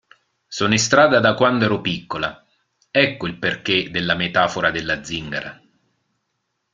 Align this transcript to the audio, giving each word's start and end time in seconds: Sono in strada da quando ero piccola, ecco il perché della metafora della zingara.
Sono 0.47 0.73
in 0.73 0.79
strada 0.79 1.19
da 1.19 1.35
quando 1.35 1.65
ero 1.65 1.79
piccola, 1.79 2.43
ecco 2.89 3.27
il 3.27 3.37
perché 3.37 3.91
della 3.91 4.15
metafora 4.15 4.71
della 4.71 5.03
zingara. 5.03 5.61